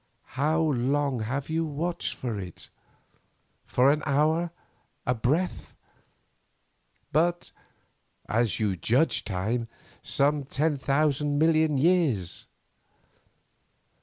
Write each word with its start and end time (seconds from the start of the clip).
How 0.33 0.59
long 0.63 1.19
have 1.19 1.47
you 1.47 1.63
watched 1.63 2.23
it? 2.23 2.69
For 3.67 3.91
an 3.91 4.01
hour, 4.07 4.49
a 5.05 5.13
breath; 5.13 5.75
but, 7.11 7.51
as 8.27 8.59
you 8.59 8.75
judge 8.75 9.23
time, 9.23 9.67
some 10.01 10.43
ten 10.43 10.75
thousand 10.77 11.37
million 11.37 11.77
years. 11.77 12.47